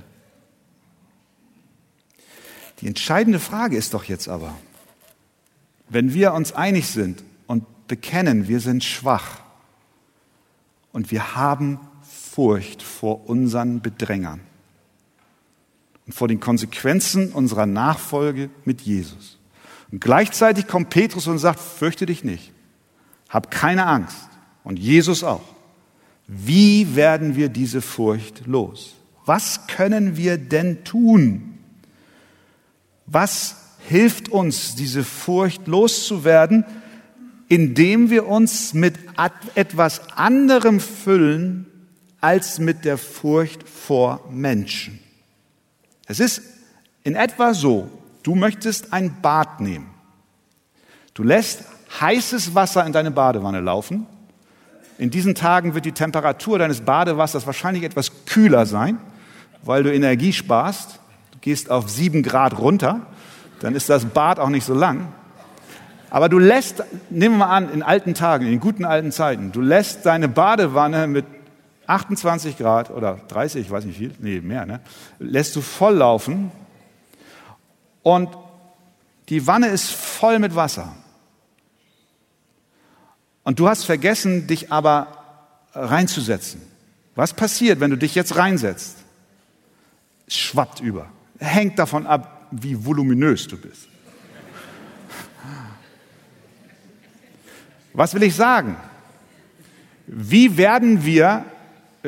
[2.81, 4.57] Die entscheidende Frage ist doch jetzt aber,
[5.91, 9.43] wenn wir uns einig sind und bekennen, wir sind schwach
[10.91, 14.41] und wir haben Furcht vor unseren Bedrängern,
[16.09, 19.37] und vor den Konsequenzen unserer Nachfolge mit Jesus.
[19.93, 22.51] Und gleichzeitig kommt Petrus und sagt, fürchte dich nicht,
[23.29, 24.31] hab keine Angst
[24.65, 25.45] und Jesus auch.
[26.27, 28.95] Wie werden wir diese Furcht los?
[29.27, 31.59] Was können wir denn tun?
[33.05, 36.65] Was hilft uns, diese Furcht loszuwerden,
[37.49, 38.95] indem wir uns mit
[39.55, 41.67] etwas anderem füllen
[42.23, 45.01] als mit der Furcht vor Menschen?
[46.09, 46.43] Es ist
[47.05, 47.91] in etwa so,
[48.23, 49.91] du möchtest ein Bad nehmen.
[51.15, 51.65] Du lässt
[52.01, 54.07] heißes Wasser in deine Badewanne laufen.
[54.97, 58.99] In diesen Tagen wird die Temperatur deines Badewassers wahrscheinlich etwas kühler sein,
[59.63, 60.99] weil du Energie sparst.
[61.33, 63.07] Du gehst auf sieben Grad runter,
[63.61, 65.09] dann ist das Bad auch nicht so lang.
[66.11, 69.61] Aber du lässt, nehmen wir mal an, in alten Tagen, in guten alten Zeiten, du
[69.61, 71.27] lässt deine Badewanne mit
[71.89, 74.81] 28 Grad oder 30, ich weiß nicht viel, nee, mehr, ne?
[75.19, 76.53] lässt du voll laufen
[78.03, 78.29] und
[79.31, 80.95] die Wanne ist voll mit Wasser.
[83.43, 85.09] Und du hast vergessen, dich aber
[85.73, 86.61] reinzusetzen.
[87.15, 88.99] Was passiert, wenn du dich jetzt reinsetzt?
[90.27, 91.11] Es schwappt über.
[91.39, 93.89] Hängt davon ab, wie voluminös du bist.
[97.95, 98.77] Was will ich sagen?
[100.07, 101.45] Wie werden wir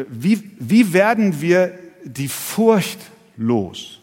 [0.08, 2.98] wie, wie werden wir die Furcht
[3.36, 4.00] los?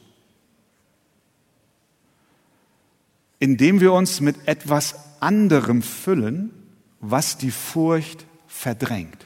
[3.40, 6.52] Indem wir uns mit etwas anderem füllen,
[7.00, 9.26] was die Furcht verdrängt.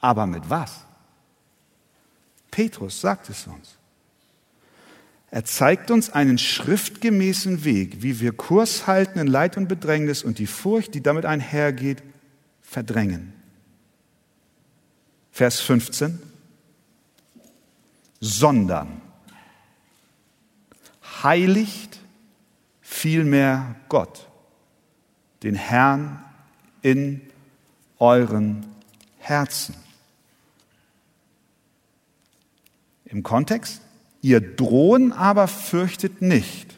[0.00, 0.84] Aber mit was?
[2.50, 3.76] Petrus sagt es uns.
[5.30, 10.38] Er zeigt uns einen schriftgemäßen Weg, wie wir Kurs halten in Leid und Bedrängnis und
[10.38, 12.02] die Furcht, die damit einhergeht,
[12.62, 13.35] verdrängen.
[15.36, 16.18] Vers 15,
[18.20, 19.02] sondern
[21.22, 22.00] heiligt
[22.80, 24.28] vielmehr Gott,
[25.42, 26.24] den Herrn
[26.80, 27.20] in
[27.98, 28.64] euren
[29.18, 29.74] Herzen.
[33.04, 33.82] Im Kontext,
[34.22, 36.74] ihr drohen aber fürchtet nicht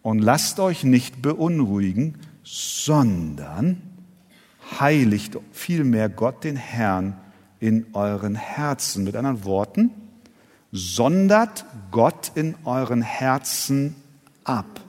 [0.00, 3.82] und lasst euch nicht beunruhigen, sondern
[4.80, 7.18] heiligt vielmehr Gott den Herrn
[7.62, 9.04] in euren Herzen.
[9.04, 9.90] Mit anderen Worten,
[10.72, 13.94] sondert Gott in euren Herzen
[14.42, 14.80] ab.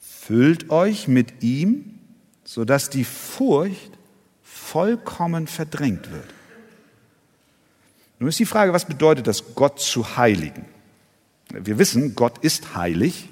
[0.00, 1.98] Füllt euch mit ihm,
[2.42, 3.92] sodass die Furcht
[4.42, 6.26] vollkommen verdrängt wird.
[8.18, 10.64] Nun ist die Frage, was bedeutet das, Gott zu heiligen?
[11.50, 13.28] Wir wissen, Gott ist heilig.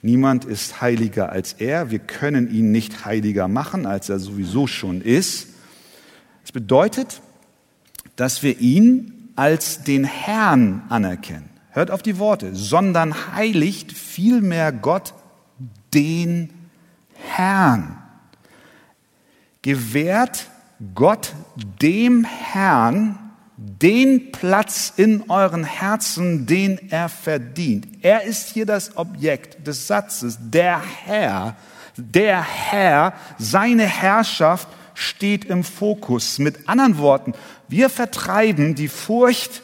[0.00, 1.90] Niemand ist heiliger als er.
[1.90, 5.48] Wir können ihn nicht heiliger machen, als er sowieso schon ist.
[6.42, 7.20] Es bedeutet,
[8.20, 11.48] dass wir ihn als den Herrn anerkennen.
[11.70, 15.14] Hört auf die Worte, sondern heiligt vielmehr Gott
[15.94, 16.52] den
[17.14, 17.96] Herrn.
[19.62, 20.48] Gewährt
[20.94, 21.32] Gott
[21.80, 23.18] dem Herrn
[23.56, 27.86] den Platz in euren Herzen, den er verdient.
[28.02, 31.56] Er ist hier das Objekt des Satzes, der Herr.
[31.96, 34.68] Der Herr, seine Herrschaft
[35.00, 36.38] steht im Fokus.
[36.38, 37.32] Mit anderen Worten,
[37.68, 39.62] wir vertreiben die Furcht,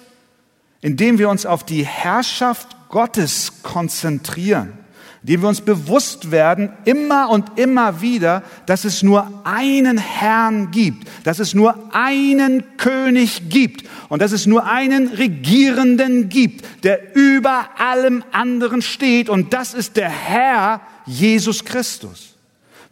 [0.80, 4.78] indem wir uns auf die Herrschaft Gottes konzentrieren
[5.26, 11.08] indem wir uns bewusst werden, immer und immer wieder, dass es nur einen Herrn gibt,
[11.24, 17.70] dass es nur einen König gibt und dass es nur einen Regierenden gibt, der über
[17.76, 22.35] allem anderen steht und das ist der Herr Jesus Christus.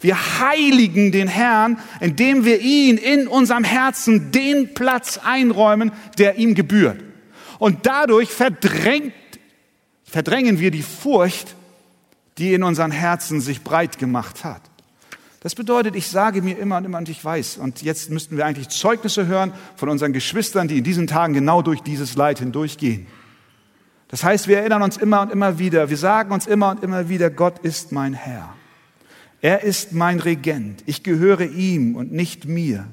[0.04, 6.54] Wir heiligen den Herrn, indem wir ihn in unserem Herzen den Platz einräumen, der ihm
[6.54, 7.02] gebührt.
[7.58, 9.14] Und dadurch verdrängt,
[10.04, 11.54] verdrängen wir die Furcht,
[12.36, 14.60] die in unseren Herzen sich breit gemacht hat.
[15.40, 18.44] Das bedeutet, ich sage mir immer und immer, und ich weiß, und jetzt müssten wir
[18.44, 23.06] eigentlich Zeugnisse hören von unseren Geschwistern, die in diesen Tagen genau durch dieses Leid hindurchgehen.
[24.08, 27.08] Das heißt, wir erinnern uns immer und immer wieder, wir sagen uns immer und immer
[27.08, 28.54] wieder, Gott ist mein Herr.
[29.44, 30.82] Er ist mein Regent.
[30.86, 32.86] Ich gehöre ihm und nicht mir.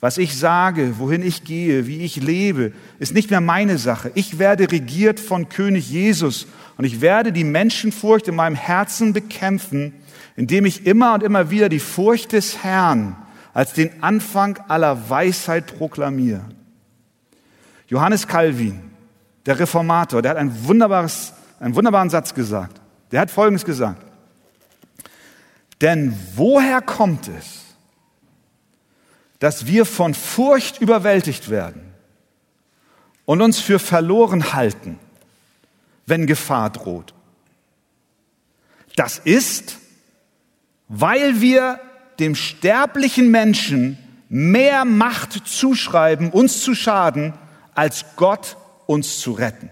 [0.00, 4.12] Was ich sage, wohin ich gehe, wie ich lebe, ist nicht mehr meine Sache.
[4.14, 6.46] Ich werde regiert von König Jesus
[6.76, 9.94] und ich werde die Menschenfurcht in meinem Herzen bekämpfen,
[10.36, 13.16] indem ich immer und immer wieder die Furcht des Herrn
[13.54, 16.44] als den Anfang aller Weisheit proklamiere.
[17.86, 18.78] Johannes Calvin,
[19.46, 22.78] der Reformator, der hat ein wunderbares, einen wunderbaren Satz gesagt.
[23.10, 24.04] Der hat Folgendes gesagt.
[25.80, 27.64] Denn woher kommt es,
[29.38, 31.92] dass wir von Furcht überwältigt werden
[33.24, 34.98] und uns für verloren halten?
[36.08, 37.14] wenn Gefahr droht.
[38.96, 39.76] Das ist,
[40.88, 41.80] weil wir
[42.18, 47.34] dem sterblichen Menschen mehr Macht zuschreiben, uns zu schaden,
[47.74, 49.70] als Gott uns zu retten.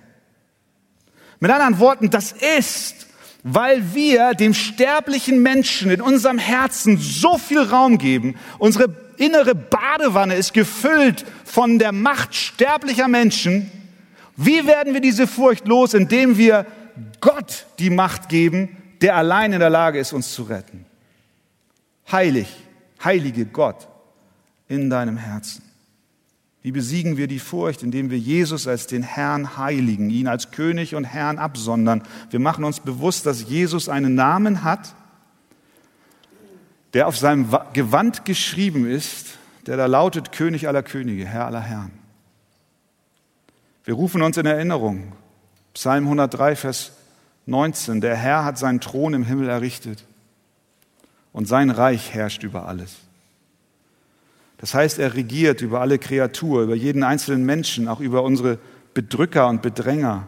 [1.40, 3.06] Mit anderen Worten, das ist,
[3.48, 8.34] weil wir dem sterblichen Menschen in unserem Herzen so viel Raum geben.
[8.58, 13.70] Unsere innere Badewanne ist gefüllt von der Macht sterblicher Menschen,
[14.36, 15.94] wie werden wir diese Furcht los?
[15.94, 16.66] Indem wir
[17.20, 20.84] Gott die Macht geben, der allein in der Lage ist, uns zu retten.
[22.10, 22.48] Heilig,
[23.04, 23.86] heilige Gott
[24.68, 25.62] in deinem Herzen.
[26.66, 30.96] Wie besiegen wir die Furcht, indem wir Jesus als den Herrn heiligen, ihn als König
[30.96, 32.02] und Herrn absondern?
[32.30, 34.96] Wir machen uns bewusst, dass Jesus einen Namen hat,
[36.92, 41.92] der auf seinem Gewand geschrieben ist, der da lautet König aller Könige, Herr aller Herren.
[43.84, 45.12] Wir rufen uns in Erinnerung.
[45.72, 46.94] Psalm 103, Vers
[47.46, 48.00] 19.
[48.00, 50.04] Der Herr hat seinen Thron im Himmel errichtet
[51.32, 53.05] und sein Reich herrscht über alles.
[54.66, 58.58] Das heißt, er regiert über alle Kreatur, über jeden einzelnen Menschen, auch über unsere
[58.94, 60.26] Bedrücker und Bedränger.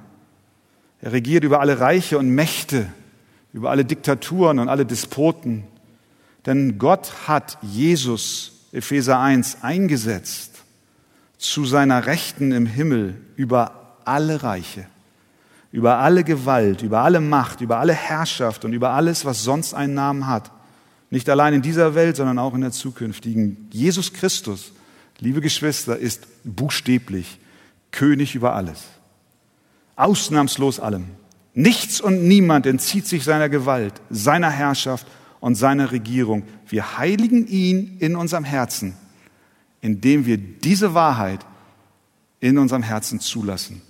[1.01, 2.87] Er regiert über alle Reiche und Mächte,
[3.53, 5.65] über alle Diktaturen und alle Despoten.
[6.47, 10.63] Denn Gott hat Jesus, Epheser 1, eingesetzt
[11.37, 14.87] zu seiner Rechten im Himmel über alle Reiche,
[15.73, 19.95] über alle Gewalt, über alle Macht, über alle Herrschaft und über alles, was sonst einen
[19.95, 20.53] Namen hat.
[21.11, 23.69] Nicht allein in dieser Welt, sondern auch in der zukünftigen.
[23.73, 24.73] Jesus Christus,
[25.19, 27.39] liebe Geschwister, ist buchstäblich
[27.91, 28.85] König über alles.
[29.97, 31.07] Ausnahmslos allem.
[31.55, 35.07] Nichts und niemand entzieht sich seiner Gewalt, seiner Herrschaft
[35.41, 36.45] und seiner Regierung.
[36.69, 38.95] Wir heiligen ihn in unserem Herzen
[39.81, 41.45] indem wir diese Wahrheit
[42.41, 43.83] in unserem Herzen zulassen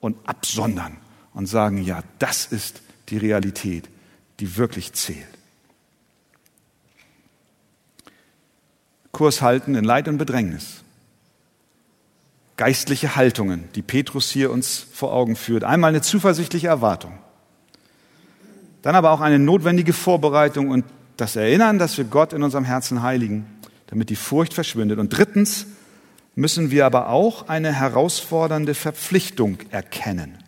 [0.00, 0.96] und absondern
[1.34, 3.88] und sagen, ja, das ist die Realität,
[4.40, 5.26] die wirklich zählt.
[9.12, 10.82] Kurs halten in Leid und Bedrängnis.
[12.56, 15.64] Geistliche Haltungen, die Petrus hier uns vor Augen führt.
[15.64, 17.18] Einmal eine zuversichtliche Erwartung.
[18.82, 20.84] Dann aber auch eine notwendige Vorbereitung und
[21.16, 23.46] das Erinnern, dass wir Gott in unserem Herzen heiligen,
[23.86, 24.98] damit die Furcht verschwindet.
[24.98, 25.66] Und drittens
[26.34, 30.38] müssen wir aber auch eine herausfordernde Verpflichtung erkennen.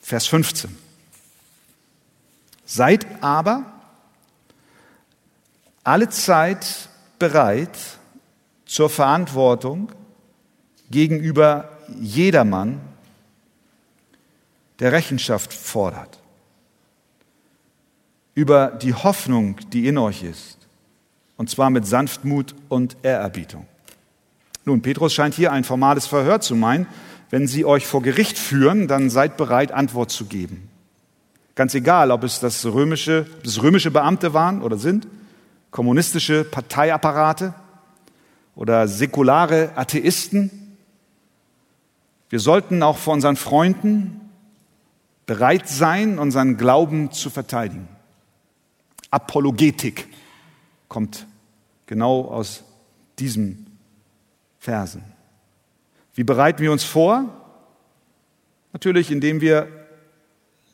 [0.00, 0.76] Vers 15.
[2.64, 3.73] Seid aber
[5.84, 7.78] alle Zeit bereit
[8.66, 9.92] zur Verantwortung
[10.90, 11.68] gegenüber
[12.00, 12.80] jedermann,
[14.80, 16.18] der Rechenschaft fordert
[18.34, 20.58] über die Hoffnung, die in euch ist,
[21.36, 23.66] und zwar mit Sanftmut und Ehrerbietung.
[24.64, 26.86] Nun, Petrus scheint hier ein formales Verhör zu meinen.
[27.30, 30.68] Wenn sie euch vor Gericht führen, dann seid bereit, Antwort zu geben.
[31.54, 35.06] Ganz egal, ob es das römische, das römische Beamte waren oder sind,
[35.74, 37.52] kommunistische Parteiapparate
[38.54, 40.76] oder säkulare Atheisten.
[42.28, 44.20] Wir sollten auch vor unseren Freunden
[45.26, 47.88] bereit sein, unseren Glauben zu verteidigen.
[49.10, 50.06] Apologetik
[50.86, 51.26] kommt
[51.86, 52.62] genau aus
[53.18, 53.66] diesen
[54.60, 55.02] Versen.
[56.14, 57.24] Wie bereiten wir uns vor?
[58.72, 59.66] Natürlich, indem wir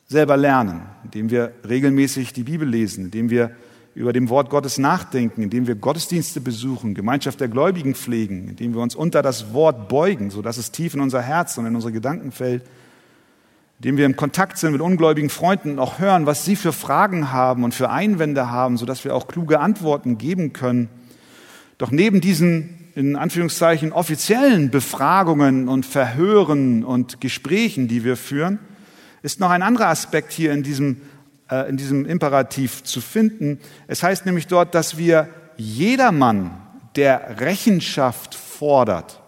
[0.05, 3.55] selber lernen, indem wir regelmäßig die Bibel lesen, indem wir
[3.93, 8.81] über dem Wort Gottes nachdenken, indem wir Gottesdienste besuchen, Gemeinschaft der Gläubigen pflegen, indem wir
[8.81, 12.31] uns unter das Wort beugen, sodass es tief in unser Herz und in unsere Gedanken
[12.31, 12.63] fällt,
[13.79, 17.31] indem wir im Kontakt sind mit ungläubigen Freunden und auch hören, was sie für Fragen
[17.31, 20.87] haben und für Einwände haben, sodass wir auch kluge Antworten geben können.
[21.77, 28.59] Doch neben diesen in Anführungszeichen offiziellen Befragungen und Verhören und Gesprächen, die wir führen,
[29.23, 30.97] ist noch ein anderer Aspekt hier in diesem,
[31.51, 33.59] äh, in diesem Imperativ zu finden.
[33.87, 35.27] Es heißt nämlich dort, dass wir
[35.57, 36.57] jedermann,
[36.95, 39.21] der Rechenschaft fordert,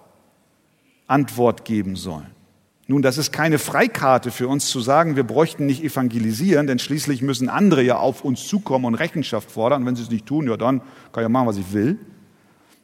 [1.08, 2.28] Antwort geben sollen.
[2.88, 7.22] Nun, das ist keine Freikarte für uns zu sagen, wir bräuchten nicht evangelisieren, denn schließlich
[7.22, 9.86] müssen andere ja auf uns zukommen und Rechenschaft fordern.
[9.86, 10.80] wenn sie es nicht tun, ja dann
[11.12, 11.98] kann ich ja machen, was ich will.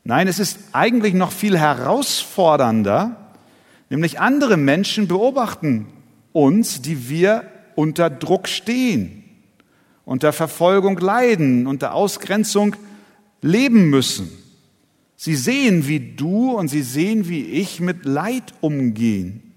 [0.06, 3.18] Nein, es ist eigentlich noch viel herausfordernder,
[3.90, 5.88] nämlich andere Menschen beobachten
[6.32, 7.44] uns, die wir
[7.76, 9.19] unter Druck stehen,
[10.10, 12.76] unter Verfolgung leiden, unter Ausgrenzung
[13.43, 14.28] leben müssen.
[15.16, 19.53] Sie sehen, wie du und sie sehen, wie ich mit Leid umgehen.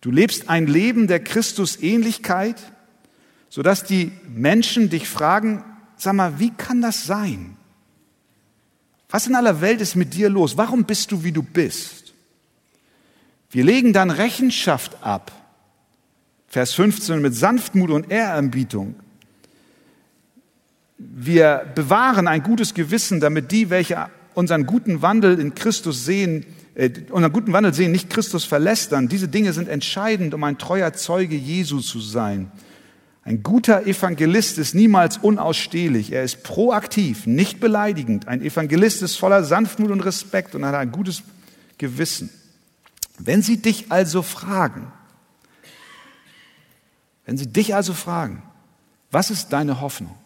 [0.00, 2.56] Du lebst ein Leben der Christusähnlichkeit,
[3.50, 5.62] sodass die Menschen dich fragen,
[5.98, 7.58] sag mal, wie kann das sein?
[9.10, 10.56] Was in aller Welt ist mit dir los?
[10.56, 12.14] Warum bist du, wie du bist?
[13.50, 15.32] Wir legen dann Rechenschaft ab.
[16.48, 18.94] Vers 15 mit Sanftmut und Ehrerbietung.
[21.14, 26.90] Wir bewahren ein gutes Gewissen, damit die, welche unseren guten Wandel in Christus sehen, äh,
[27.10, 29.08] unseren guten Wandel sehen, nicht Christus verlästern.
[29.08, 32.50] Diese Dinge sind entscheidend, um ein treuer Zeuge Jesu zu sein.
[33.24, 36.12] Ein guter Evangelist ist niemals unausstehlich.
[36.12, 38.26] Er ist proaktiv, nicht beleidigend.
[38.26, 41.22] Ein Evangelist ist voller Sanftmut und Respekt und hat ein gutes
[41.78, 42.30] Gewissen.
[43.18, 44.90] Wenn sie dich also fragen,
[47.24, 48.42] wenn sie dich also fragen,
[49.12, 50.16] was ist deine Hoffnung?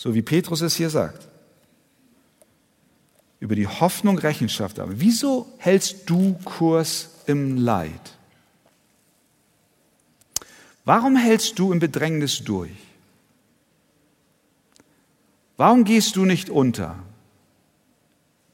[0.00, 1.28] So wie Petrus es hier sagt,
[3.38, 4.94] über die Hoffnung Rechenschaft haben.
[4.96, 8.16] Wieso hältst du Kurs im Leid?
[10.86, 12.70] Warum hältst du im Bedrängnis durch?
[15.58, 16.98] Warum gehst du nicht unter?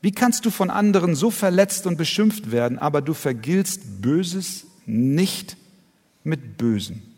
[0.00, 5.56] Wie kannst du von anderen so verletzt und beschimpft werden, aber du vergiltst Böses nicht
[6.24, 7.15] mit Bösen?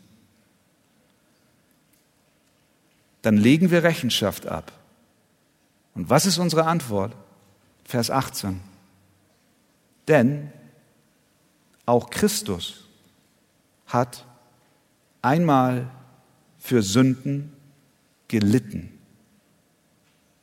[3.21, 4.71] Dann legen wir Rechenschaft ab.
[5.95, 7.15] Und was ist unsere Antwort?
[7.83, 8.61] Vers 18.
[10.07, 10.51] Denn
[11.85, 12.85] auch Christus
[13.87, 14.25] hat
[15.21, 15.89] einmal
[16.57, 17.51] für Sünden
[18.27, 18.97] gelitten.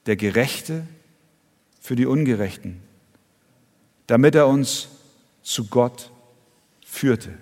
[0.07, 0.87] Der Gerechte
[1.81, 2.83] für die Ungerechten,
[4.07, 4.89] damit er uns
[5.43, 6.11] zu Gott
[6.85, 7.33] führte.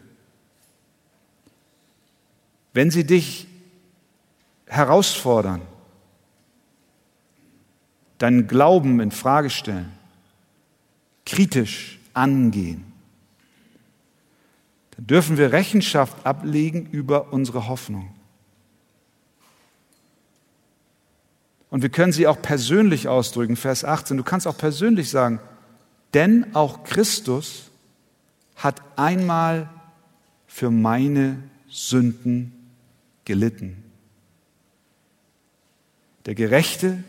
[2.74, 3.46] Wenn sie dich
[4.66, 5.62] herausfordern,
[8.18, 9.92] deinen Glauben in Frage stellen,
[11.26, 12.84] kritisch angehen,
[14.96, 18.14] dann dürfen wir Rechenschaft ablegen über unsere Hoffnung.
[21.70, 24.16] Und wir können sie auch persönlich ausdrücken, Vers 18.
[24.16, 25.40] Du kannst auch persönlich sagen,
[26.14, 27.70] denn auch Christus
[28.54, 29.68] hat einmal
[30.46, 32.52] für meine Sünden
[33.24, 33.83] gelitten.
[36.26, 37.02] Der Gerechte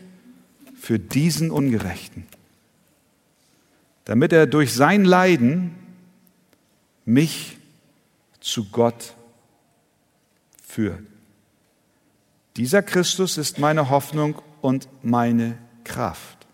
[0.78, 2.26] für diesen Ungerechten,
[4.04, 5.74] damit er durch sein Leiden
[7.04, 7.56] mich
[8.40, 9.14] zu Gott
[10.62, 11.02] führt.
[12.56, 16.46] Dieser Christus ist meine Hoffnung und meine Kraft.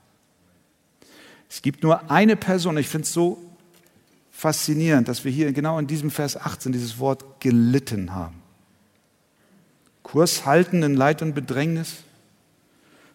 [1.49, 3.39] Es gibt nur eine Person, ich finde es so
[4.31, 8.43] faszinierend, dass wir hier genau in diesem Vers 18 dieses Wort gelitten haben.
[10.03, 11.99] Kurs halten in Leid und Bedrängnis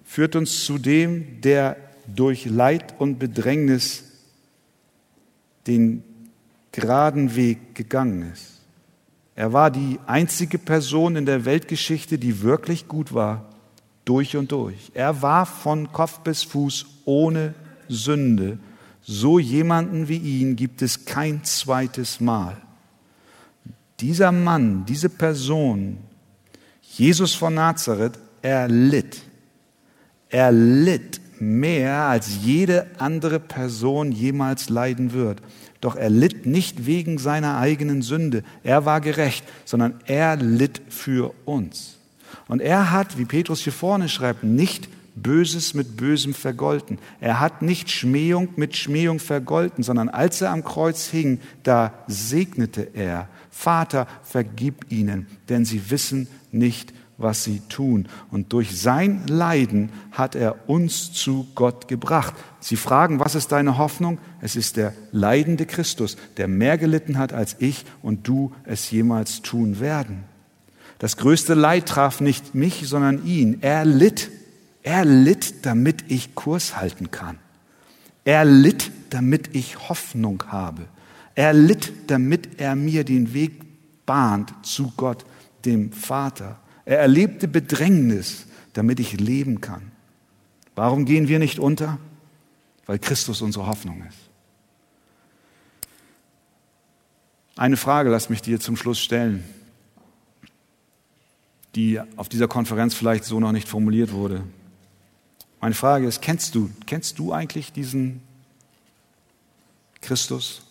[0.08, 1.76] führt uns zu dem, der
[2.08, 4.06] durch Leid und Bedrängnis
[5.68, 6.02] den
[6.72, 8.54] geraden Weg gegangen ist.
[9.36, 13.50] Er war die einzige Person in der Weltgeschichte, die wirklich gut war,
[14.06, 14.92] durch und durch.
[14.94, 17.54] Er war von Kopf bis Fuß ohne
[17.90, 18.60] Sünde.
[19.04, 22.58] So jemanden wie ihn gibt es kein zweites Mal.
[24.00, 25.98] Dieser Mann, diese Person,
[26.82, 29.27] Jesus von Nazareth, er litt.
[30.30, 35.42] Er litt mehr als jede andere Person jemals leiden wird.
[35.82, 38.44] Doch er litt nicht wegen seiner eigenen Sünde.
[38.64, 41.98] Er war gerecht, sondern er litt für uns.
[42.48, 47.00] Und er hat, wie Petrus hier vorne schreibt, nicht Böses mit Bösem vergolten.
[47.20, 52.90] Er hat nicht Schmähung mit Schmähung vergolten, sondern als er am Kreuz hing, da segnete
[52.94, 53.28] er.
[53.50, 58.08] Vater, vergib ihnen, denn sie wissen nicht, was sie tun.
[58.32, 62.34] Und durch sein Leiden hat er uns zu Gott gebracht.
[62.60, 64.20] Sie fragen, was ist deine Hoffnung?
[64.42, 69.42] Es ist der leidende Christus, der mehr gelitten hat, als ich und du es jemals
[69.42, 70.24] tun werden.
[71.00, 73.60] Das größte Leid traf nicht mich, sondern ihn.
[73.62, 74.32] Er litt.
[74.84, 77.38] Er litt, damit ich Kurs halten kann.
[78.24, 80.88] Er litt, damit ich Hoffnung habe.
[81.36, 83.62] Er litt, damit er mir den Weg
[84.06, 85.26] bahnt zu Gott,
[85.66, 86.60] dem Vater.
[86.88, 89.92] Er erlebte Bedrängnis, damit ich leben kann.
[90.74, 92.00] Warum gehen wir nicht unter?
[92.86, 94.18] Weil Christus unsere Hoffnung ist.
[97.58, 99.44] Eine Frage, lass mich dir zum Schluss stellen,
[101.76, 104.44] die auf dieser Konferenz vielleicht so noch nicht formuliert wurde.
[105.60, 108.22] Meine Frage ist, kennst du, kennst du eigentlich diesen
[110.00, 110.62] Christus?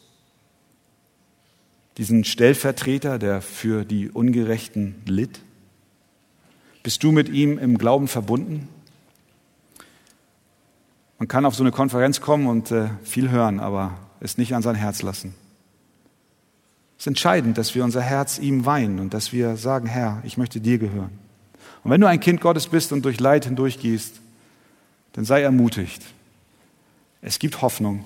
[1.98, 5.40] Diesen Stellvertreter, der für die Ungerechten litt?
[6.87, 8.68] Bist du mit ihm im Glauben verbunden?
[11.18, 14.62] Man kann auf so eine Konferenz kommen und äh, viel hören, aber es nicht an
[14.62, 15.34] sein Herz lassen.
[16.97, 20.39] Es ist entscheidend, dass wir unser Herz ihm weinen und dass wir sagen, Herr, ich
[20.39, 21.11] möchte dir gehören.
[21.82, 24.20] Und wenn du ein Kind Gottes bist und durch Leid hindurchgehst,
[25.14, 26.05] dann sei ermutigt.
[27.20, 28.05] Es gibt Hoffnung.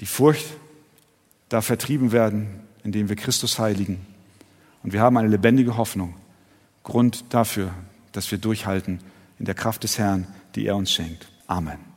[0.00, 0.48] Die Furcht
[1.48, 4.04] darf vertrieben werden, indem wir Christus heiligen.
[4.82, 6.14] Und wir haben eine lebendige Hoffnung.
[6.88, 7.70] Grund dafür,
[8.12, 9.00] dass wir durchhalten
[9.38, 11.28] in der Kraft des Herrn, die er uns schenkt.
[11.46, 11.87] Amen.